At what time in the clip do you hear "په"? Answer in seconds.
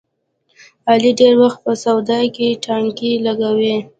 1.65-1.73